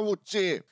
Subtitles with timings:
[0.00, 0.62] καβουτσί.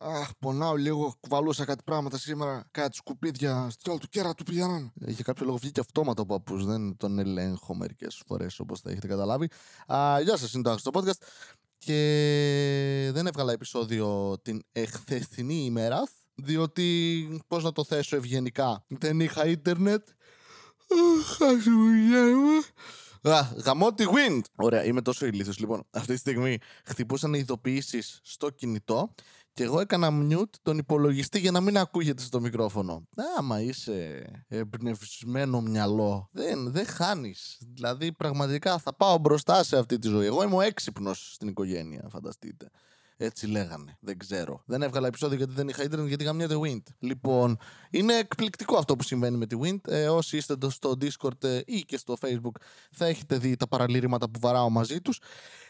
[0.00, 1.14] Αχ, πονάω λίγο.
[1.20, 2.64] Κουβαλούσα κάτι πράγματα σήμερα.
[2.70, 4.92] Κάτι σκουπίδια στο όλο του κέρα του πηγαίναν.
[4.94, 6.64] Για κάποιο λόγο βγήκε αυτόματα ο παππούς.
[6.64, 9.50] Δεν τον ελέγχω μερικές φορές όπως θα έχετε καταλάβει.
[9.86, 11.22] Α, γεια σας, είναι το στο podcast.
[11.78, 16.08] Και δεν έβγαλα επεισόδιο την εχθεσινή ημέρα.
[16.34, 20.08] Διότι, πώς να το θέσω ευγενικά, δεν είχα ίντερνετ.
[21.38, 22.64] Χάσει μου Α,
[23.64, 24.40] γαμώ τη wind!
[24.56, 25.58] Ωραία, είμαι τόσο ηλίθιος.
[25.58, 29.14] Λοιπόν, αυτή τη στιγμή χτυπούσαν ειδοποιήσεις στο κινητό
[29.52, 33.08] και εγώ έκανα mute τον υπολογιστή για να μην ακούγεται στο μικρόφωνο.
[33.38, 37.58] Άμα είσαι εμπνευσμένο μυαλό, δεν, δεν χάνεις.
[37.74, 40.26] Δηλαδή, πραγματικά θα πάω μπροστά σε αυτή τη ζωή.
[40.26, 42.70] Εγώ είμαι ο έξυπνος στην οικογένεια, φανταστείτε.
[43.16, 43.96] Έτσι λέγανε.
[44.00, 44.62] Δεν ξέρω.
[44.66, 46.82] Δεν έβγαλα επεισόδιο γιατί δεν είχα ίντερνετ γιατί γαμιέται Wind.
[46.98, 47.58] Λοιπόν,
[47.90, 49.80] είναι εκπληκτικό αυτό που συμβαίνει με τη Wind.
[49.88, 54.30] Ε, όσοι είστε στο Discord ε, ή και στο Facebook θα έχετε δει τα παραλήρηματα
[54.30, 55.20] που βαράω μαζί τους.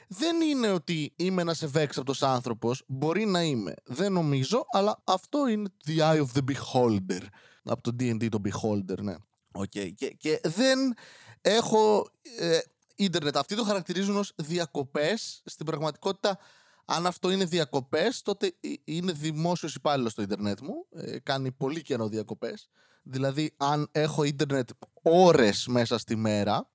[0.09, 2.83] Δεν είναι ότι είμαι ένας ευέξαπτος άνθρωπος.
[2.87, 3.75] Μπορεί να είμαι.
[3.85, 7.23] Δεν νομίζω, αλλά αυτό είναι the eye of the beholder.
[7.65, 9.15] Από το D&D το beholder, ναι.
[9.53, 9.93] Okay.
[9.95, 10.95] Και, και δεν
[11.41, 12.59] έχω ε,
[12.95, 13.37] ίντερνετ.
[13.37, 15.43] Αυτοί το χαρακτηρίζουν ως διακοπές.
[15.45, 16.39] Στην πραγματικότητα
[16.85, 18.55] αν αυτό είναι διακοπές, τότε
[18.85, 20.87] είναι δημόσιος υπάλληλος στο Ιντερνετ μου.
[20.91, 22.69] Ε, κάνει πολύ καιρό διακοπές.
[23.03, 24.69] Δηλαδή, αν έχω ίντερνετ
[25.03, 26.71] ώρες μέσα στη μέρα,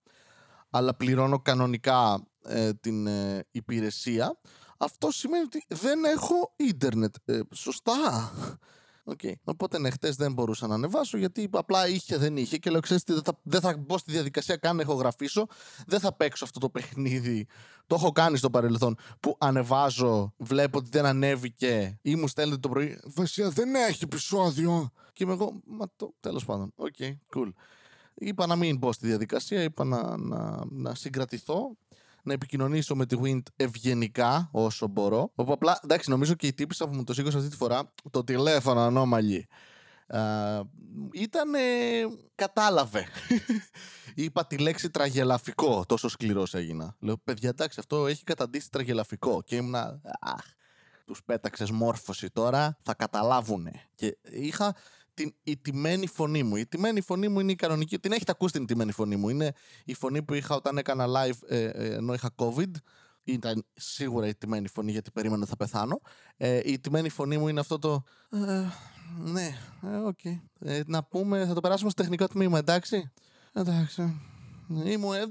[0.70, 4.40] αλλά πληρώνω κανονικά ε, την ε, υπηρεσία,
[4.78, 7.16] αυτό σημαίνει ότι δεν έχω ίντερνετ.
[7.54, 8.32] σωστά.
[9.10, 9.34] Okay.
[9.44, 12.58] Οπότε ναι, χτες δεν μπορούσα να ανεβάσω γιατί απλά είχε, δεν είχε.
[12.58, 15.48] Και λέω, ξέρεις, δεν θα, δεν θα μπω στη διαδικασία καν να ηχογραφήσω.
[15.88, 17.48] Δεν θα παίξω αυτό το παιχνίδι.
[17.88, 18.98] Το έχω κάνει στο παρελθόν.
[19.20, 23.00] Που ανεβάζω, βλέπω ότι δεν ανέβηκε ή μου στέλνετε το πρωί.
[23.04, 24.92] Βασιλιά, δεν έχει επεισόδιο.
[25.14, 26.14] Και είμαι εγώ, μα το.
[26.20, 26.74] Τέλος πάντων.
[26.76, 27.50] OK, okay, cool.
[28.14, 31.78] Είπα να μην μπω στη διαδικασία, είπα να, να, να συγκρατηθώ
[32.24, 35.32] να επικοινωνήσω με τη Wind ευγενικά όσο μπορώ.
[35.36, 38.24] Οπότε απλά, εντάξει, νομίζω και η τύπησα που μου το σήκωσε αυτή τη φορά, το
[38.24, 39.48] τηλέφωνο ανώμαλη.
[40.14, 40.62] Uh,
[41.12, 41.52] ήταν.
[42.36, 43.06] κατάλαβε.
[44.16, 45.86] Είπα τη λέξη τραγελαφικό.
[45.88, 46.96] Τόσο σκληρός έγινα.
[47.00, 49.42] Λέω, παιδιά, εντάξει, αυτό έχει καταντήσει τραγελαφικό.
[49.46, 50.02] Και ήμουνα.
[50.20, 50.44] Αχ,
[51.06, 53.72] τους πέταξες μόρφωση τώρα, θα καταλάβουνε.
[53.96, 54.76] Και είχα
[55.20, 56.56] την ηττημένη φωνή μου.
[56.56, 58.00] Η ηττημένη φωνή μου είναι η κανονική.
[58.00, 59.30] Την έχετε ακούσει την ηττημένη φωνή μου.
[59.30, 59.54] Είναι
[59.86, 62.72] η φωνή που είχα όταν έκανα live ε, ε, ενώ είχα COVID.
[63.24, 66.00] Ήταν σίγουρα η ηττημένη φωνή γιατί περίμενα ότι θα πεθάνω.
[66.38, 68.04] Ε, η ηττημένη φωνή μου είναι αυτό το.
[68.32, 68.66] Ε,
[69.18, 69.58] ναι,
[70.06, 70.20] OK.
[70.24, 70.82] Okay.
[70.86, 73.12] να πούμε, θα το περάσουμε στο τεχνικό τμήμα, εντάξει;
[73.54, 74.22] Εντάξει.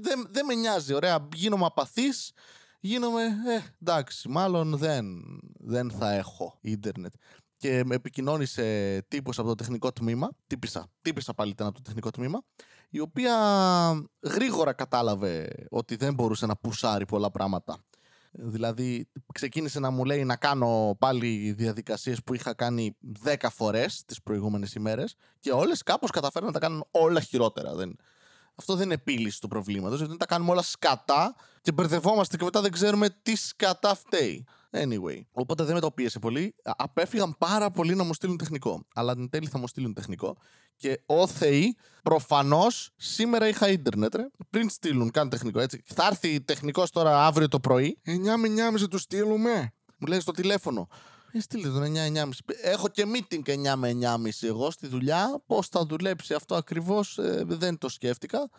[0.01, 1.27] δεν, δεν με νοιάζει, ωραία.
[1.33, 2.31] Γίνομαι απαθής.
[2.79, 5.05] Γίνομαι, ε, εντάξει, μάλλον δεν,
[5.59, 7.13] δεν θα έχω ίντερνετ
[7.59, 12.11] και με επικοινώνησε τύπος από το τεχνικό τμήμα, τύπησα, τύπησα πάλι ήταν από το τεχνικό
[12.11, 12.41] τμήμα,
[12.89, 13.35] η οποία
[14.21, 17.77] γρήγορα κατάλαβε ότι δεν μπορούσε να πουσάρει πολλά πράγματα.
[18.31, 24.21] Δηλαδή ξεκίνησε να μου λέει να κάνω πάλι διαδικασίες που είχα κάνει 10 φορές τις
[24.21, 27.75] προηγούμενες ημέρες και όλες κάπως καταφέραν να τα κάνουν όλα χειρότερα.
[27.75, 27.95] Δεν...
[28.59, 32.61] Αυτό δεν είναι επίλυση του προβλήματος, γιατί τα κάνουμε όλα σκατά και μπερδευόμαστε και μετά
[32.61, 34.45] δεν ξέρουμε τι σκατά φταίει.
[34.71, 35.21] Anyway.
[35.31, 36.55] Οπότε δεν με το πίεσε πολύ.
[36.63, 38.85] Απέφυγαν πάρα πολύ να μου στείλουν τεχνικό.
[38.93, 40.37] Αλλά την τέλει θα μου στείλουν τεχνικό.
[40.75, 44.27] Και ο Θεή, προφανώς σήμερα είχα ίντερνετ, ρε.
[44.49, 45.83] Πριν στείλουν καν τεχνικό, έτσι.
[45.85, 47.99] Θα έρθει τεχνικός τώρα αύριο το πρωί.
[48.05, 48.47] 9 με
[48.79, 49.73] 9.30 τους στείλουμε.
[49.97, 50.87] Μου λέει στο τηλέφωνο.
[51.31, 52.29] Ε, στείλτε τον 9-9.30.
[52.61, 55.41] Έχω και meeting 9 με 9.30 εγώ στη δουλειά.
[55.47, 58.49] Πώς θα δουλέψει αυτό ακριβώς ε, δεν το σκέφτηκα.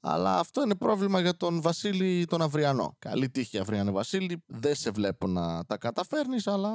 [0.00, 2.96] Αλλά αυτό είναι πρόβλημα για τον Βασίλη τον Αυριανό.
[2.98, 4.42] Καλή τύχη, Αυριανό Βασίλη.
[4.46, 6.70] Δεν σε βλέπω να τα καταφέρνεις, αλλά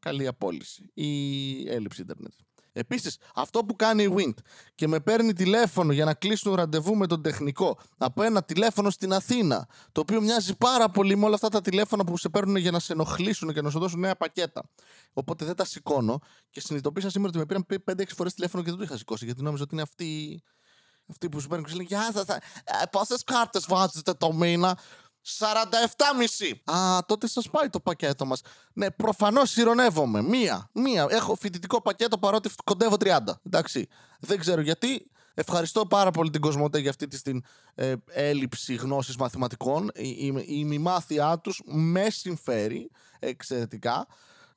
[0.00, 0.90] καλή απόλυση.
[0.94, 2.32] Η έλλειψη Ιντερνετ.
[2.78, 4.34] Επίσης, αυτό που κάνει η Wind
[4.74, 9.12] και με παίρνει τηλέφωνο για να κλείσουν ραντεβού με τον τεχνικό από ένα τηλέφωνο στην
[9.12, 12.70] Αθήνα, το οποίο μοιάζει πάρα πολύ με όλα αυτά τα τηλέφωνα που σε παίρνουν για
[12.70, 14.70] να σε ενοχλήσουν και να σου δώσουν νέα πακέτα.
[15.12, 16.18] Οπότε δεν τα σηκώνω
[16.50, 17.66] και συνειδητοποίησα σήμερα ότι με πήραν
[18.00, 20.42] 5-6 φορές τηλέφωνο και δεν το είχα σηκώσει γιατί νόμιζα ότι είναι αυτή
[21.08, 22.40] αυτοί που σου παίρνουν και σου λένε Γεια σα, ε,
[22.90, 24.78] πόσες κάρτες βάζετε το μήνα;
[25.38, 26.74] 47,5.
[26.76, 28.40] Α, τότε σας πάει το πακέτο μας.
[28.72, 30.22] Ναι, προφανώς ηρωνεύομαι.
[30.22, 31.06] Μία, μία.
[31.10, 33.18] Έχω φοιτητικό πακέτο παρότι κοντεύω 30.
[33.46, 33.88] Εντάξει.
[34.20, 35.10] Δεν ξέρω γιατί.
[35.38, 39.90] Ευχαριστώ πάρα πολύ την Κοσμοτέ για αυτή την ε, έλλειψη γνώσης μαθηματικών.
[39.94, 44.06] Η, η, η μημάθειά τους με συμφέρει εξαιρετικά.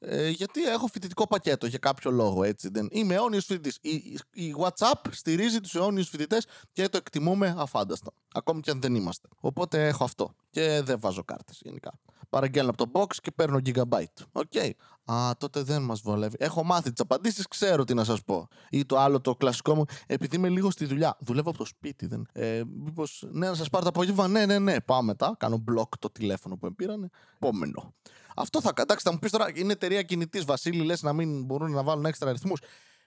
[0.02, 2.44] Ε, γιατί έχω φοιτητικό πακέτο για κάποιο λόγο.
[2.44, 2.70] Έτσι.
[2.70, 2.88] Δεν...
[2.92, 3.78] Είμαι αιώνιος φοιτητής.
[3.82, 8.12] Η, η, What's Up στηρίζει τους αιώνιους φοιτητές και το εκτιμούμε αφάνταστα.
[8.34, 9.28] Ακόμη και αν δεν είμαστε.
[9.40, 10.36] Οπότε έχω αυτό.
[10.50, 12.00] Και δεν βάζω κάρτες γενικά.
[12.30, 14.24] Παραγγέλνω από το box και παίρνω gigabyte.
[14.32, 14.52] OK.
[14.54, 14.72] Okay.
[15.12, 16.36] Α, τότε δεν μας βολεύει.
[16.40, 18.48] Έχω μάθει τις απαντήσεις, ξέρω τι να σας πω.
[18.70, 21.18] Ή το άλλο το κλασικό μου, επειδή είμαι λίγο στη δουλειά.
[21.20, 22.06] Δουλεύω από το σπίτι.
[22.06, 22.28] Δεν...
[22.32, 24.28] Ε, Μήπως, ναι, να σας πάρω το απόγευμα.
[24.28, 24.82] Ναι, ναι, ναι.
[24.82, 25.36] Πάω μετά.
[25.40, 27.10] Κάνω block το τηλέφωνο που με πήρανε.
[27.36, 27.94] Επόμενο.
[28.40, 28.74] Αυτό θα.
[28.76, 30.46] Εντάξει, θα μου πεις τώρα, είναι εταιρεία κινητής.
[30.46, 32.60] Βασίλη, λες να μην μπορούν να βάλουν έξτρα αριθμούς.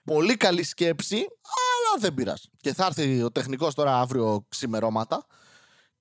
[0.03, 2.47] Πολύ καλή σκέψη, αλλά δεν πειράζει.
[2.61, 5.25] Και θα έρθει ο τεχνικός τώρα αύριο ξημερώματα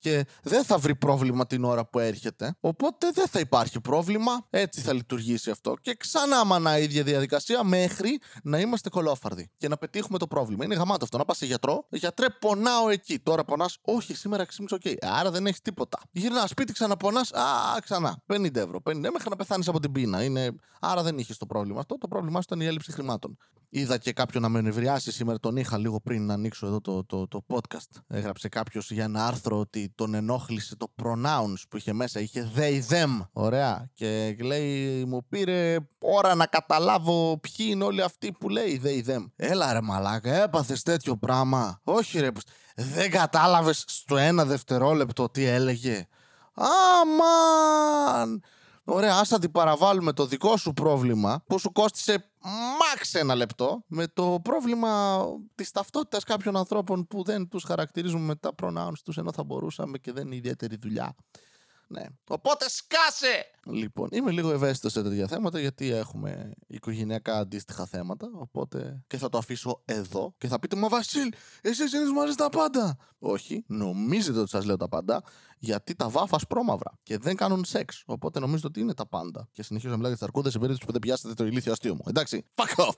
[0.02, 2.54] και δεν θα βρει πρόβλημα την ώρα που έρχεται.
[2.60, 4.46] Οπότε δεν θα υπάρχει πρόβλημα.
[4.50, 5.76] Έτσι θα λειτουργήσει αυτό.
[5.80, 10.64] Και ξανά μανά η ίδια διαδικασία μέχρι να είμαστε κολόφαρδοι και να πετύχουμε το πρόβλημα.
[10.64, 11.18] Είναι γαμάτο αυτό.
[11.18, 13.18] Να πας σε γιατρό, γιατρέ, πονάω εκεί.
[13.18, 15.12] Τώρα πονάς, όχι, σήμερα ξύπνησε, οκ.
[15.18, 15.98] Άρα δεν έχεις τίποτα.
[16.12, 17.44] Γυρνάς σπίτι, ξαναπονάς, α,
[17.82, 18.22] ξανά.
[18.26, 18.80] 50 ευρώ.
[18.84, 20.24] 50 μέχρι να πεθάνεις από την πείνα.
[20.24, 20.54] Είναι...
[20.80, 21.98] Άρα δεν είχες το πρόβλημα αυτό.
[21.98, 23.36] Το πρόβλημά σου ήταν η έλλειψη χρημάτων.
[23.74, 25.38] Είδα και κάποιον να με νευριάσει σήμερα.
[25.38, 28.00] Τον είχα λίγο πριν να ανοίξω εδώ το, το, το podcast.
[28.06, 32.20] Έγραψε κάποιος για ένα άρθρο ότι τον ενόχλησε το pronouns που είχε μέσα.
[32.20, 33.26] Είχε they, them.
[33.32, 33.90] Ωραία.
[33.94, 39.30] Και λέει, μου πήρε ώρα να καταλάβω ποιοι είναι όλοι αυτοί που λέει they, them.
[39.36, 41.80] Έλα ρε μαλάκα, έπαθες τέτοιο πράγμα.
[41.84, 42.28] Όχι ρε,
[42.76, 46.06] δεν κατάλαβες στο ένα δευτερόλεπτο τι έλεγε.
[46.54, 48.42] Αμάν!
[48.84, 52.30] Ωραία, ας αντιπαραβάλουμε το δικό σου πρόβλημα που σου κόστισε
[52.78, 55.22] μάξ ένα λεπτό με το πρόβλημα
[55.54, 59.98] της ταυτότητας κάποιων ανθρώπων που δεν τους χαρακτηρίζουμε με τα pronouns τους ενώ θα μπορούσαμε
[59.98, 61.14] και δεν είναι ιδιαίτερη δουλειά.
[61.92, 62.04] Ναι.
[62.28, 63.50] Οπότε σκάσε!
[63.66, 68.30] Λοιπόν, είμαι λίγο ευαίσθητος σε τέτοια θέματα γιατί έχουμε οικογενειακά αντίστοιχα θέματα.
[68.34, 72.36] Οπότε και θα το αφήσω εδώ και θα πείτε Μα Βασίλ, εσύ συνήθω μου αρέσει
[72.36, 72.96] τα πάντα.
[73.18, 75.22] Όχι, νομίζετε ότι σας λέω τα πάντα
[75.58, 78.02] γιατί τα βάφα πρόμαυρα και δεν κάνουν σεξ.
[78.06, 79.48] Οπότε νομίζετε ότι είναι τα πάντα.
[79.52, 81.94] Και συνεχίζω να μιλάω για τις αρκούδες σε περίπτωση που δεν πιάσετε το ηλίθιο αστείο
[81.94, 82.02] μου.
[82.06, 82.96] Εντάξει, fuck off!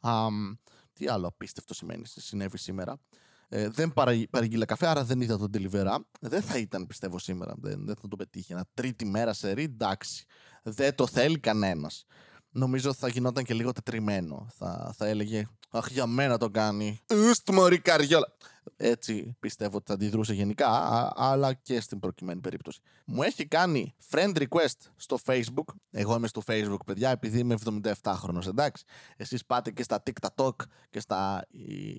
[0.00, 0.56] Um,
[0.92, 3.00] τι άλλο απίστευτο σημαίνει, συνέβη σήμερα.
[3.48, 3.92] Ε, δεν
[4.30, 5.96] παραγγείλα καφέ, άρα δεν είδα τον Deliveroo.
[6.20, 7.54] Δεν θα ήταν, πιστεύω, σήμερα.
[7.56, 8.52] Δεν, δεν θα το πετύχει.
[8.52, 10.24] Ένα τρίτη μέρα σε ρί, εντάξει.
[10.62, 12.04] Δεν το θέλει κανένας.
[12.50, 14.46] Νομίζω θα γινόταν και λίγο τετριμένο.
[14.54, 17.00] Θα, θα έλεγε Αχ, για μένα το κάνει.
[17.14, 18.32] Ουστ, μωρή καριόλα.
[18.76, 20.68] Έτσι πιστεύω ότι θα αντιδρούσε γενικά,
[21.16, 22.80] αλλά και στην προκειμένη περίπτωση.
[23.04, 25.74] Μου έχει κάνει friend request στο Facebook.
[25.90, 28.84] Εγώ είμαι στο Facebook, παιδιά, επειδή είμαι 77χρονος, εντάξει.
[29.16, 30.54] Εσείς πάτε και στα TikTok
[30.90, 31.46] και στα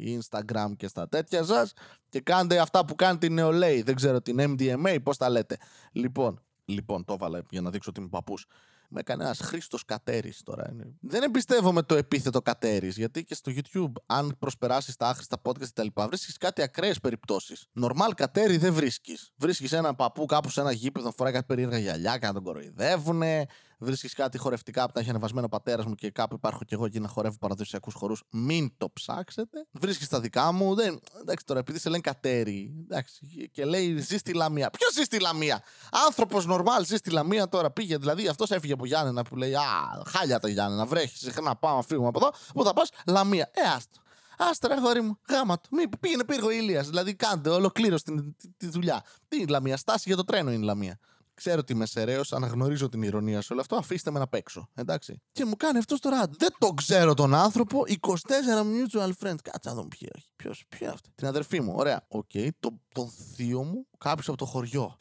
[0.06, 1.74] Instagram και στα τέτοια σας
[2.10, 3.84] και κάντε αυτά που κάνει την νεολαία.
[3.84, 5.58] Δεν ξέρω την MDMA, πώς τα λέτε.
[5.92, 8.46] Λοιπόν, λοιπόν, το έβαλα για να δείξω ότι είμαι παππούς
[8.90, 10.70] με κανένα Χρήστος Κατέρης τώρα.
[10.72, 10.94] Είναι.
[11.02, 15.88] Δεν εμπιστεύομαι το επίθετο Κατέρης, γιατί και στο YouTube, αν προσπεράσεις τα άχρηστα podcast κτλ.,
[16.08, 17.66] βρίσκεις κάτι ακραίες περιπτώσεις.
[17.72, 19.32] Νορμάλ Κατέρη δεν βρίσκεις.
[19.36, 23.48] Βρίσκεις έναν παππού κάπου σε ένα γήπεδο, φοράει κάτι περίεργα γυαλιά και να τον κοροϊδεύουνε
[23.80, 26.86] βρίσκεις κάτι χορευτικά που τα έχει ανεβασμένο ο πατέρας μου και κάπου υπάρχω κι εγώ
[26.86, 28.24] εκεί να χορεύω παραδοσιακούς χορούς.
[28.32, 29.68] Μην το ψάξετε.
[29.72, 30.76] Βρίσκεις τα δικά μου.
[30.76, 31.00] Δεν...
[31.20, 32.74] Εντάξει τώρα, επειδή σε λένε κατέρι.
[32.84, 34.70] Εντάξει, και λέει ζει στη Λαμία.
[34.70, 35.64] Ποιος ζει στη Λαμία;
[36.08, 37.98] Άνθρωπος νορμάλ ζει στη Λαμία τώρα πήγε.
[37.98, 39.62] Δηλαδή αυτός έφυγε από Γιάννενα που λέει Α,
[40.06, 40.86] χάλια τα Γιάννενα.
[40.86, 42.32] Βρέχει συχνά πάμε να φύγουμε από εδώ.
[42.54, 43.50] Πού θα πας, Λαμία.
[43.54, 44.00] Ε, άστο.
[44.42, 45.70] Άστρα, γόρι μου, γάμα του.
[45.72, 46.88] Μη πήγαινε πύργο ηλίας.
[46.88, 49.04] Δηλαδή, κάντε ολοκλήρως τη, τη, τη, δουλειά.
[49.28, 51.00] Τι είναι η Λαμία, στάση για το τρένο είναι η Λαμία.
[51.40, 53.76] Ξέρω ότι είμαι Σερραίος, αναγνωρίζω την ειρωνεία σε όλο αυτό.
[53.76, 54.70] Αφήστε με να παίξω.
[54.74, 55.22] Εντάξει.
[55.32, 56.24] Και μου κάνει αυτός τώρα.
[56.38, 57.84] Δεν το ξέρω τον άνθρωπο.
[57.88, 58.16] 24
[58.62, 59.42] mutual friends.
[59.44, 60.28] Κάτσε να δω ποιο έχει.
[60.36, 61.12] Ποιος, ποιο αυτή.
[61.16, 61.74] Την αδερφή μου.
[61.76, 62.06] Ωραία.
[62.08, 62.30] OK.
[62.34, 62.50] Okay.
[62.60, 63.88] Το, τον θείο μου.
[63.98, 64.96] Κάποιος από το χωριό.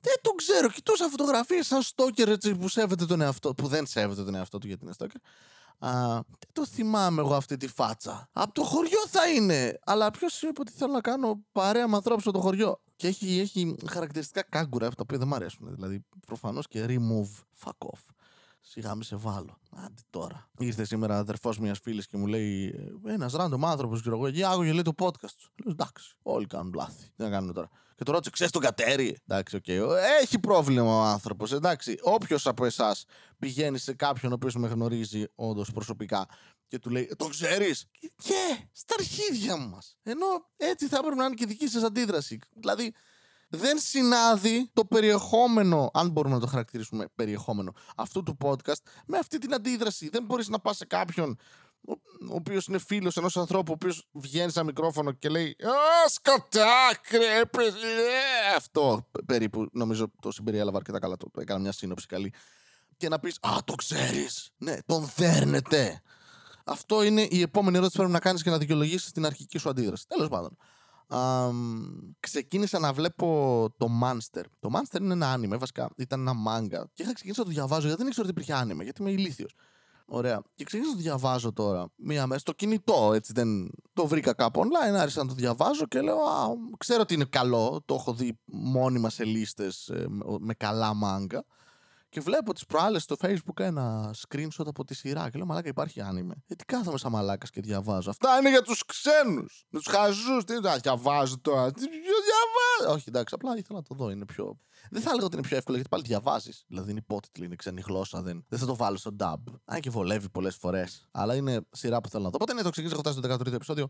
[0.00, 0.68] Δεν το ξέρω.
[0.68, 3.54] Κοιτούσα φωτογραφίες σαν stalker έτσι που σέβεται τον εαυτό.
[3.54, 5.20] Που δεν σέβεται τον εαυτό του γιατί είναι stalker.
[5.78, 8.28] Α, δεν το θυμάμαι εγώ αυτή τη φάτσα.
[8.32, 9.78] Από το χωριό θα είναι.
[9.84, 13.38] Αλλά ποιος είπε ότι θέλω να κάνω παρέα με ανθρώπους από το χωριό; Και έχει,
[13.38, 15.74] έχει χαρακτηριστικά κάγκουρα τα οποία δεν μου αρέσουν.
[15.74, 18.00] Δηλαδή, προφανώς και remove, fuck off.
[18.60, 19.58] Σιγά μη σε βάλω.
[19.70, 20.48] Άντε τώρα.
[20.58, 22.74] Ήρθε σήμερα αδερφός μιας φίλης και μου λέει:
[23.06, 25.52] Ένας random άνθρωπος, ξέρω εγώ, εκεί άκουγε λέει το podcast του.
[25.64, 27.04] Λέω: Εντάξει, όλοι κάνουν λάθη.
[27.16, 27.68] Τι να κάνουμε τώρα.
[28.02, 29.16] Και το ρώτησε: Ξέρεις τον Κατέρι.
[29.26, 29.96] Εντάξει, okay.
[30.22, 31.52] Έχει πρόβλημα ο άνθρωπος.
[31.52, 33.04] Εντάξει, όποιος από εσάς
[33.38, 36.26] πηγαίνει σε κάποιον ο οποίος με γνωρίζει όντως προσωπικά
[36.66, 39.96] και του λέει: Το ξέρεις; Και στα αρχίδια μας.
[40.02, 42.38] Ενώ έτσι θα έπρεπε να είναι και δική σας αντίδραση.
[42.54, 42.94] Δηλαδή,
[43.48, 49.38] δεν συνάδει το περιεχόμενο, αν μπορούμε να το χαρακτηρίσουμε περιεχόμενο αυτού του podcast, με αυτή
[49.38, 50.08] την αντίδραση.
[50.08, 51.38] Δεν μπορείς να πας σε κάποιον
[51.88, 51.92] ο,
[52.30, 56.98] ο οποίος είναι φίλος ενός ανθρώπου, ο οποίος βγαίνει σαν μικρόφωνο και λέει Α, σκατά,
[57.02, 57.64] κρέπε.
[57.64, 61.16] Ε, αυτό περίπου νομίζω το συμπεριέλαβα αρκετά καλά.
[61.16, 62.32] Το, το έκανα μια σύνοψη καλή.
[62.96, 64.50] Και να πεις Α, το ξέρεις.
[64.56, 66.02] Ναι, τον δέρνετε.
[66.64, 69.68] Αυτό είναι η επόμενη ερώτηση που πρέπει να κάνεις και να δικαιολογήσεις την αρχική σου
[69.68, 70.06] αντίδραση.
[70.08, 70.56] Τέλος πάντων.
[72.20, 74.42] ξεκίνησα να βλέπω το Monster.
[74.60, 76.90] Το Monster είναι ένα άνιμε, βασικά ήταν ένα μάγκα.
[76.94, 79.54] Και είχα ξεκινήσει να το διαβάζω γιατί δεν ήξερα ότι υπήρχε άνιμε, γιατί είμαι ηλίθιος.
[80.14, 80.42] Ωραία.
[80.54, 84.62] Και ξεκίνησα να το διαβάζω τώρα; Μία μέρα στο κινητό, έτσι δεν το βρήκα κάπου
[84.62, 84.94] online.
[84.94, 87.82] Άρχισα να το διαβάζω και λέω: Α, ξέρω ότι είναι καλό.
[87.84, 90.06] Το έχω δει μόνιμα σε λίστες ε,
[90.38, 91.44] με καλά μάγκα.
[92.12, 95.30] Και βλέπω τις προάλλες στο Facebook ένα screenshot από τη σειρά.
[95.30, 96.34] Και λέω Μαλάκα, υπάρχει άνιμε.
[96.46, 98.10] Ε, τι κάθομαι σαν μαλάκας και διαβάζω.
[98.10, 99.66] Αυτά είναι για τους ξένους.
[99.68, 100.44] Με τους χαζούς.
[100.44, 101.70] Τι να διαβάζω τώρα.
[101.72, 102.96] Τι διαβάζω.
[102.96, 104.10] Όχι, εντάξει, απλά ήθελα να το δω.
[104.10, 104.58] Είναι πιο.
[104.90, 106.64] Δεν θα έλεγα ότι είναι πιο εύκολο γιατί πάλι διαβάζεις.
[106.66, 108.22] Δηλαδή είναι υπότιτλοι, είναι ξένη γλώσσα.
[108.22, 109.42] Δεν, δεν θα το βάλω στο dub.
[109.64, 111.08] Αν και βολεύει πολλές φορές.
[111.10, 112.36] Αλλά είναι σειρά που θέλω να δω.
[112.40, 113.88] Οπότε ναι, το ξεκίνησα έχω φτάσει στο 13ο επεισόδιο.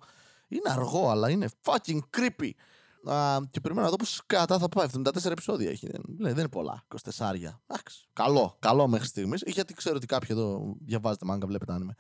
[0.49, 2.51] Είναι αργό, αλλά είναι fucking creepy.
[3.05, 4.87] Α, και περιμένω να δω πώς κατά θα πάει.
[5.05, 5.87] 74 επεισόδια έχει.
[5.87, 6.85] Δεν, δεν είναι πολλά.
[6.89, 7.33] 24.
[7.67, 8.09] Εντάξει.
[8.13, 8.57] Καλό.
[8.59, 9.43] Καλό μέχρι στιγμής.
[9.47, 11.95] Γιατί ξέρω ότι κάποιοι εδώ διαβάζετε μάγκα, βλέπετε άνιμε.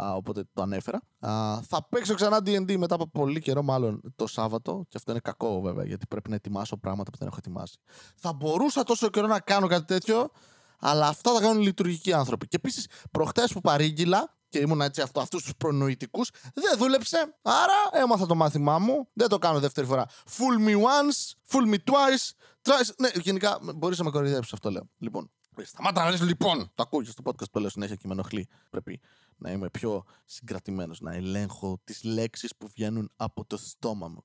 [0.00, 1.02] Α, οπότε το ανέφερα.
[1.18, 4.84] Α, θα παίξω ξανά DD μετά από πολύ καιρό, μάλλον το Σάββατο.
[4.88, 7.78] Και αυτό είναι κακό βέβαια, γιατί πρέπει να ετοιμάσω πράγματα που δεν έχω ετοιμάσει.
[8.16, 10.30] Θα μπορούσα τόσο καιρό να κάνω κάτι τέτοιο,
[10.78, 12.48] αλλά αυτά τα κάνουν λειτουργικοί άνθρωποι.
[12.48, 17.36] Και επίσης, προχτές που παρήγγειλα, και ήμουν έτσι αυτό, αυτούς τους προνοητικούς, δεν δούλεψε.
[17.42, 19.08] Άρα έμαθα το μάθημά μου.
[19.12, 20.08] Δεν το κάνω δεύτερη φορά.
[20.08, 22.30] Fool me once, fool me twice,
[22.62, 22.94] twice.
[22.98, 24.90] Ναι, γενικά μπορείς να με κοροϊδέψεις αυτό λέω.
[24.98, 25.30] Λοιπόν,
[25.62, 26.70] σταμάτα να λες λοιπόν.
[26.74, 28.48] Το ακούω και στο podcast που λέω συνέχεια και με ενοχλεί.
[28.70, 29.00] Πρέπει
[29.36, 34.22] να είμαι πιο συγκρατημένος, να ελέγχω τις λέξεις που βγαίνουν από το στόμα μου.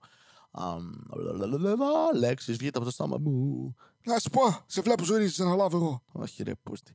[2.16, 3.76] Λέξεις βγείτε από το στόμα μου.
[4.04, 6.04] Να σου πω, σε βλέπω ζωρίζεις να λάβω εγώ.
[6.12, 6.94] Όχι ρε πούστη.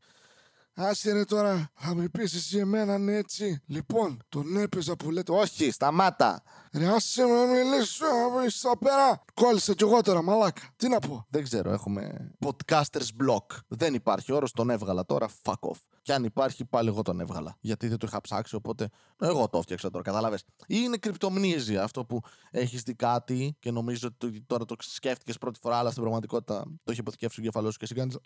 [0.79, 3.63] Άσε ρε τώρα, θα με πεις εσύ εμένα ναι έτσι.
[3.67, 5.33] Λοιπόν, τον έπαιζα που λέτε.
[5.33, 6.43] Όχι, σταμάτα.
[6.73, 8.07] Ρε άσε με να μιλήσω,
[8.49, 9.23] στα πέρα.
[9.35, 10.63] Κόλλησα κι εγώ τώρα, μαλάκα.
[10.77, 11.27] Τι να πω.
[11.29, 13.57] Δεν ξέρω, έχουμε podcasters block.
[13.69, 15.81] Δεν υπάρχει όρος, τον έβγαλα τώρα, fuck off.
[16.03, 17.57] Και αν υπάρχει, πάλι εγώ τον έβγαλα.
[17.61, 18.89] Γιατί δεν το είχα ψάξει, οπότε
[19.21, 20.37] εγώ το έφτιαξα τώρα, κατάλαβε.
[20.67, 25.59] Ή είναι κρυπτομνίζια αυτό που έχεις δει κάτι και νομίζω ότι τώρα το σκέφτηκες πρώτη
[25.63, 28.17] φορά, αλλά στην πραγματικότητα το έχει υποθηκεύσει ο κεφαλό σου και εσύ κάνεις.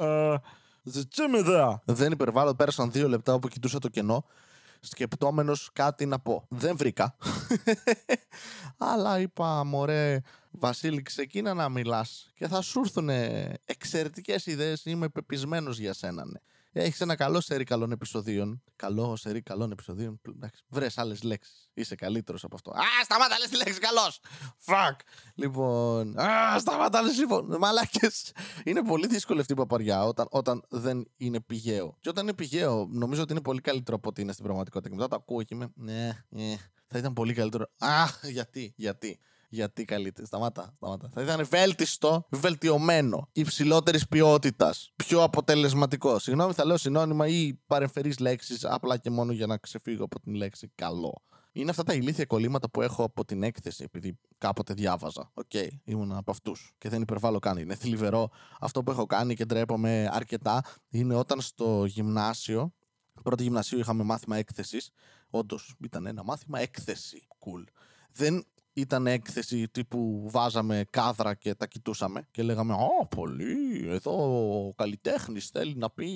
[1.84, 4.24] Δεν υπερβάλλω, πέρασαν δύο λεπτά όπου κοιτούσα το κενό,
[4.80, 6.46] σκεπτόμενος κάτι να πω.
[6.48, 7.16] Δεν βρήκα.
[8.92, 10.20] Αλλά είπα, μωρέ,
[10.50, 13.08] Βασίλη, ξεκίνα να μιλάς και θα σου έρθουν
[13.64, 14.84] εξαιρετικές ιδέες.
[14.84, 16.38] Είμαι πεπισμένος για σένα, ναι.
[16.72, 18.62] Έχεις ένα καλό σερί καλών επεισοδίων.
[18.76, 20.20] Καλό σερί καλών επεισοδίων.
[20.68, 21.70] Βρες άλλες λέξεις.
[21.74, 22.70] Είσαι καλύτερος από αυτό.
[22.70, 24.20] Α, σταμάτα λες τη λέξη καλός!
[24.56, 25.00] Φακ!
[25.34, 26.18] Λοιπόν.
[26.18, 27.56] Α, σταμάτα λες λοιπόν.
[27.58, 28.32] Μαλάκες.
[28.64, 31.96] Είναι πολύ δύσκολη αυτή η παπαριά όταν, όταν δεν είναι πηγαίο.
[32.00, 34.88] Και όταν είναι πηγαίο, νομίζω ότι είναι πολύ καλύτερο από ότι είναι στην πραγματικότητα.
[34.88, 35.72] Και μετά το ακούω και είμαι.
[35.74, 36.56] Ναι, ναι.
[36.86, 37.70] Θα ήταν πολύ καλύτερο.
[37.78, 39.18] Α, γιατί, γιατί.
[39.52, 40.26] Γιατί καλύτερη.
[40.26, 41.08] Σταμάτα, σταμάτα.
[41.12, 46.18] Θα ήταν βέλτιστο, βελτιωμένο, υψηλότερης ποιότητας, πιο αποτελεσματικό.
[46.18, 50.34] Συγγνώμη, θα λέω συνώνυμα ή παρεμφερείς λέξεις απλά και μόνο για να ξεφύγω από την
[50.34, 51.22] λέξη καλό.
[51.52, 55.30] Είναι αυτά τα ηλίθια κολλήματα που έχω από την έκθεση, επειδή κάποτε διάβαζα.
[55.34, 56.74] OK, okay, ήμουν από αυτούς.
[56.78, 57.58] Και δεν υπερβάλλω καν.
[57.58, 58.30] Είναι θλιβερό.
[58.60, 62.72] Αυτό που έχω κάνει και ντρέπομαι αρκετά είναι όταν στο γυμνάσιο,
[63.22, 64.90] πρώτο γυμνασίου είχαμε μάθημα έκθεσης.
[65.30, 67.26] Όντως ήταν ένα μάθημα έκθεση.
[67.38, 67.64] Cool.
[68.12, 74.12] Δεν ήταν έκθεση τύπου βάζαμε κάδρα και τα κοιτούσαμε και λέγαμε «Ω, πολύ, εδώ
[74.66, 76.08] ο καλλιτέχνης θέλει να πει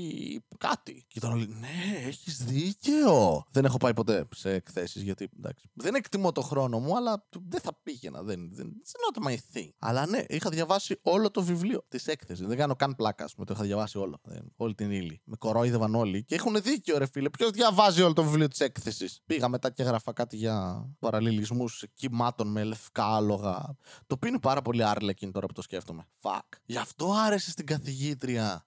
[0.58, 1.04] κάτι».
[1.08, 3.44] Και ήταν όλοι «Ναι, έχεις δίκαιο».
[3.50, 7.60] Δεν έχω πάει ποτέ σε εκθέσεις γιατί εντάξει, δεν εκτιμώ το χρόνο μου, αλλά δεν
[7.60, 9.68] θα πήγαινα, δεν, δεν it's not my thing.
[9.78, 12.46] Αλλά ναι, είχα διαβάσει όλο το βιβλίο της έκθεσης.
[12.46, 15.20] Δεν κάνω καν πλάκα, με το είχα διαβάσει όλο, δεν, όλη την ύλη.
[15.24, 19.22] Με κορόιδευαν όλοι και έχουν δίκιο ρε φίλε, ποιος διαβάζει όλο το βιβλίο της έκθεσης;
[19.26, 23.76] Πήγα μετά και έγραφα κάτι για παραλληλισμούς κυμάτων με λευκά άλογα.
[24.06, 26.06] Το οποίο είναι πάρα πολύ Άρλεκιν τώρα που το σκέφτομαι.
[26.20, 26.58] Fuck.
[26.64, 28.64] Γι' αυτό άρεσε στην καθηγήτρια.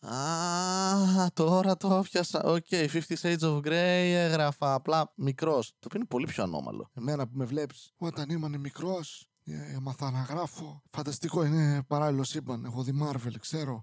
[0.00, 2.42] Α, τώρα το 'πιασα.
[2.42, 5.68] OK, okay, 50 Shades of Grey έγραφα απλά μικρός.
[5.68, 6.90] Το οποίο είναι πολύ πιο ανώμαλο.
[6.94, 10.82] Εμένα που με βλέπεις όταν ήμουν μικρός, ε, έμαθα να γράφω.
[10.90, 12.64] Φανταστικό είναι παράλληλο σύμπαν.
[12.64, 13.82] Έχω δει Marvel, ξέρω.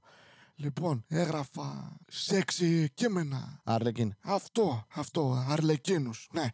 [0.55, 3.61] Λοιπόν, έγραφα σεξι κείμενα.
[3.63, 4.15] Αρλεκίν.
[4.23, 6.29] Αυτό, αυτό, αρλεκίνους.
[6.31, 6.45] Ναι,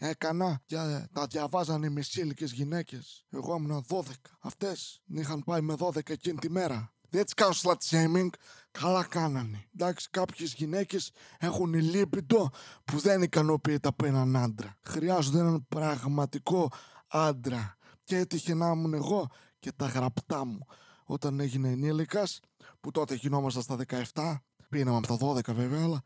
[0.00, 0.76] έκανα και
[1.12, 3.26] τα διαβάζανε οι μεσήλικες γυναίκες.
[3.30, 4.02] Εγώ ήμουν 12.
[4.40, 6.92] Αυτές είχαν πάει με 12 εκείνη τη μέρα.
[7.10, 8.28] Έτσι κάνουν slut shaming.
[8.70, 9.68] Καλά κάνανε.
[9.74, 12.50] Εντάξει, κάποιες γυναίκες έχουν λίπητο
[12.84, 14.76] που δεν ικανοποιείται από έναν άντρα.
[14.82, 16.68] Χρειάζονται έναν πραγματικό
[17.08, 17.76] άντρα.
[18.04, 19.28] Και έτυχε να ήμουν εγώ
[19.58, 20.66] και τα γραπτά μου.
[21.04, 22.40] Όταν έγινε ενήλικας,
[22.80, 23.76] που τότε γινόμασταν στα
[24.12, 26.02] 17, πίναμε από τα 12 βέβαια, αλλά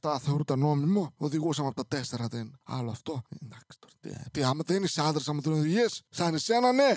[0.00, 2.60] 17 θεωρούταν νόμιμο, οδηγούσαμε από τα 4 δεν.
[2.64, 3.22] Άλλο αυτό.
[3.42, 3.94] Εντάξει τώρα.
[4.00, 6.94] Τι, τι άμα δεν είσαι άντρα, άμα δεν οδηγείς, σαν εσένα ναι.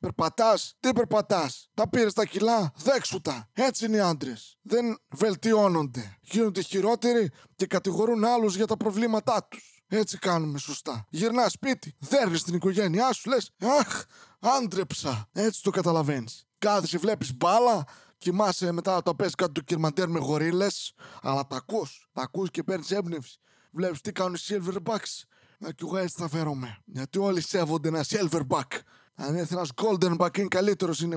[0.00, 1.68] Περπατάς, τι περπατάς.
[1.74, 3.48] Τα πήρες τα κιλά, δέξου τα.
[3.52, 4.58] Έτσι είναι οι άντρες.
[4.62, 6.18] Δεν βελτιώνονται.
[6.20, 9.82] Γίνονται χειρότεροι και κατηγορούν άλλους για τα προβλήματά τους.
[9.88, 11.06] Έτσι κάνουμε σωστά.
[11.08, 13.50] Γυρνάς σπίτι, δέρνεις την οικογένειά σου, λες,
[13.80, 14.04] Αχ,
[14.40, 15.28] άντρεψα.
[15.32, 16.44] Έτσι το καταλαβαίνεις.
[16.58, 17.84] Κάθεσαι, βλέπεις μπάλα,
[18.18, 20.92] Κοιμάσαι μετά το πες κάτω του κυρμαντέρ με γορίλες,
[21.22, 22.08] αλλά τα ακούς.
[22.12, 23.38] Τα ακούς και παίρνεις έμπνευση.
[23.70, 25.22] Βλέπεις τι κάνουν οι silverbacks.
[25.58, 26.78] Να κι εγώ έτσι θα φέρομαι.
[26.84, 28.78] Γιατί όλοι σέβονται ένα silverback.
[29.14, 31.16] Αν έρθει ένας goldenback είναι καλύτερος, είναι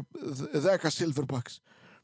[0.54, 1.56] 10 silverbacks.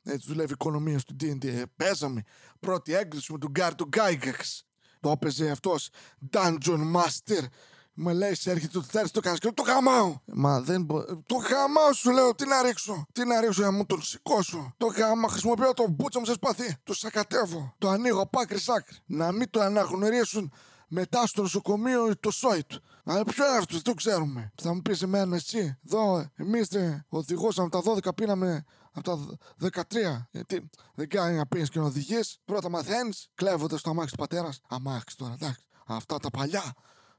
[0.03, 1.45] Έτσι δουλεύει η οικονομία στο D&D.
[1.45, 2.21] Ε, παίζαμε
[2.59, 4.65] πρώτη έκδοση με τον Γκάρ του Γκάιγκαξ.
[4.99, 5.89] Το έπαιζε αυτός
[6.31, 7.43] Dungeon Master.
[7.95, 10.19] Μου λέει, σε έρχεται το Τετάρτη, το κάνει και το χαμάω.
[10.25, 11.23] Μα δεν μπορεί.
[11.25, 13.05] Το χαμάω σου λέω, τι να ρίξω.
[13.11, 14.73] Τι να ρίξω για να μου τον σηκώσω.
[14.77, 16.75] Το χαμάω, χρησιμοποιώ το μπούτσα μου σε σπαθί.
[16.83, 17.73] Το σακατεύω.
[17.77, 18.97] Το ανοίγω από άκρη σ' άκρη.
[19.05, 20.53] Να μην το αναγνωρίσουν
[20.87, 22.81] μετά στο νοσοκομείο το σόι του.
[23.05, 24.51] Αλλά ποιο είναι αυτός, δεν το ξέρουμε.
[24.61, 26.69] Θα μου πεις εμένα εσύ, εδώ, εμείς
[27.09, 30.27] οδηγούσαμε τα 12, πήραμε από τα 13.
[30.31, 32.37] Γιατί δεν κάνει να πει και να οδηγείς.
[32.45, 34.61] Πρώτα μαθαίνεις, κλέβονται στο αμάξι του πατέρας.
[34.69, 35.65] Αμάξι τώρα, εντάξει.
[35.85, 36.73] Αυτά τα παλιά,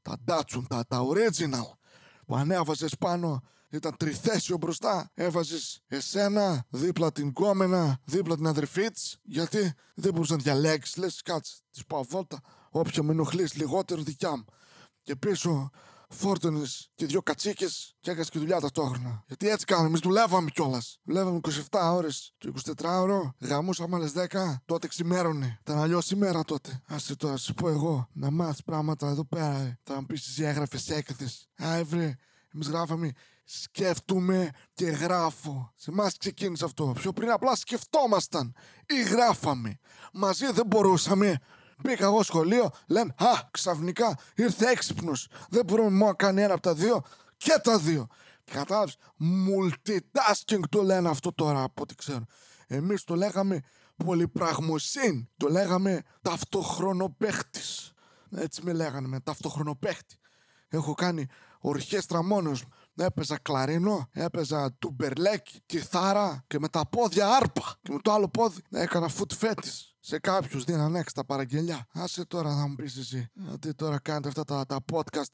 [0.05, 1.77] τα Datsun, τα, τα original,
[2.25, 5.11] που ανέβαζε πάνω ήταν τριθέσιο μπροστά.
[5.13, 9.17] Έβαζες εσένα, δίπλα την κόμενα, δίπλα την αδερφή της.
[9.23, 10.97] Γιατί δεν μπορούσες να διαλέξεις.
[10.97, 12.39] Λες, κάτσε, της πάω βόλτα.
[12.69, 14.45] Όποια με ενοχλείς λιγότερο δικιά μου.
[15.01, 15.69] Και πίσω
[16.09, 19.23] φόρτωνε και δύο κατσίκες και έκανε και δουλειά ταυτόχρονα.
[19.27, 20.99] Γιατί έτσι κάναμε, εμείς δουλεύαμε κιόλας.
[21.03, 21.39] Δουλεύαμε
[21.71, 22.33] 27 ώρες.
[22.37, 24.61] Το 24ωρο γαμούσαμε άλλες 10.
[24.65, 25.57] Τότε ξημέρωνε.
[25.61, 26.81] Ήταν αλλιώς ημέρα τότε.
[26.87, 29.79] Α τώρα, σου πω εγώ να μάθεις πράγματα εδώ πέρα.
[29.83, 31.47] Θα μου πεις εσύ έγραφε έκθεση.
[31.57, 32.15] Άιβρε,
[32.53, 33.11] εμείς γράφαμε
[33.45, 35.73] σκέφτομαι και γράφω.
[35.75, 36.93] Σε εμάς ξεκίνησε αυτό.
[36.95, 39.79] Πιο πριν απλά σκεφτόμασταν ή γράφαμε.
[40.13, 41.39] Μαζί δεν μπορούσαμε.
[41.81, 45.27] Μπήκα εγώ σχολείο, λένε Α, ξαφνικά ήρθε έξυπνος.
[45.49, 47.01] Δεν μπορούμε μόνο να κάνει ένα από τα δύο
[47.37, 48.07] και τα δύο.
[48.51, 48.97] Κατάλαβες.
[49.19, 52.25] Multitasking το λένε αυτό τώρα από ό,τι ξέρω.
[52.67, 53.61] Εμείς το λέγαμε
[54.05, 55.29] πολυπραγμοσύν.
[55.37, 57.91] Το λέγαμε ταυτοχρονοπαίχτης.
[58.35, 60.15] Έτσι με λέγανε με ταυτοχρονοπαίχτη.
[60.67, 61.25] Έχω κάνει
[61.59, 62.69] ορχέστρα μόνος μου.
[62.95, 67.75] Έπαιζα κλαρίνο, έπαιζα τουμπερλέκι, κιθάρα και με τα πόδια άρπα.
[67.81, 69.94] Και με το άλλο πόδι έκανα foot fetish.
[70.07, 71.87] Σε κάποιου δίναν έξω παραγγελιά.
[71.93, 73.29] Άσε τώρα να μου πει εσύ.
[73.33, 75.31] Γιατί τώρα κάνετε αυτά τα, τα podcast,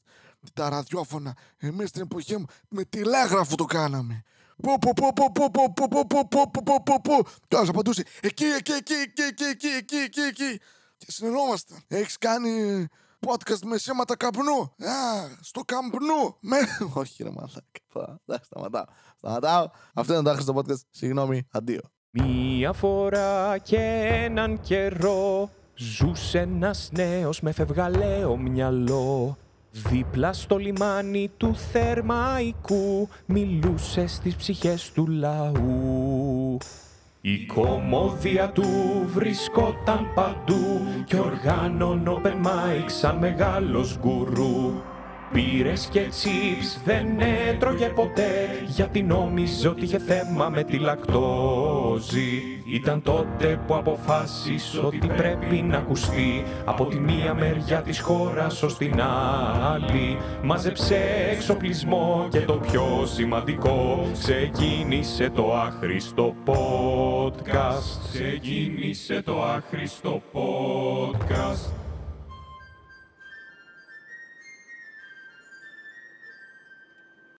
[0.52, 1.36] τα ραδιόφωνα.
[1.56, 4.22] Εμεί στην εποχή μου με τηλέγραφο το κάναμε.
[4.62, 7.24] Πού, πού, πού, πού, πού, πού, πού, πού, πού, πού, πού, πού, πού, πού.
[7.48, 10.60] Και άλλο απαντούσε εκεί, εκεί, εκεί, εκεί, εκεί, εκεί, εκεί, εκεί, εκεί.
[10.96, 11.78] Και συνεννόμασταν.
[11.88, 12.86] Έχει κάνει
[13.26, 14.60] podcast με σήματα καπνού.
[14.88, 16.36] Α, στο καπνού.
[16.40, 16.56] Με...
[16.94, 18.20] Όχι, ρε μαλάκα.
[18.26, 18.84] Εντάξει, σταματάω.
[19.16, 19.68] Σταματάω.
[19.94, 20.80] Αυτό είναι το άχρηστο podcast.
[20.90, 21.80] Συγγνώμη, αντίο.
[22.14, 23.78] Μία φορά και
[24.24, 29.36] έναν καιρό Ζούσε ένας νέος με φευγαλαίο μυαλό.
[29.70, 36.58] Δίπλα στο λιμάνι του Θερμαϊκού Μιλούσε στις ψυχές του λαού.
[37.20, 38.64] Η κομμόδια του
[39.06, 44.72] βρισκόταν παντού και οργάνων open mic σαν μεγάλος γκουρού.
[45.32, 50.78] Πήρες και τσίπς δεν έτρωγε ποτέ γιατί νόμιζε ότι είχε θέμα με τη
[51.92, 52.62] λακτόζη.
[52.64, 58.76] Ήταν τότε που αποφάσισε ότι πρέπει να ακουστεί από τη μία μεριά της χώρας ως
[58.76, 59.00] την
[59.72, 60.18] άλλη.
[60.42, 60.96] Μάζεψε
[61.30, 68.12] εξοπλισμό και το πιο σημαντικό ξεκίνησε το άχρηστο podcast.
[68.12, 71.81] Ξεκίνησε το άχρηστο podcast.